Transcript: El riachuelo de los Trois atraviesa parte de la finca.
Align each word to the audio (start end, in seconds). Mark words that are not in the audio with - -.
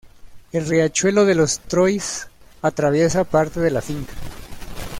El 0.51 0.67
riachuelo 0.67 1.25
de 1.25 1.35
los 1.35 1.59
Trois 1.59 2.27
atraviesa 2.63 3.23
parte 3.23 3.59
de 3.59 3.69
la 3.69 3.83
finca. 3.83 4.15